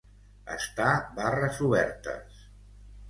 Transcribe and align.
Estar 0.53 0.95
barres 1.19 1.61
obertes. 1.69 2.43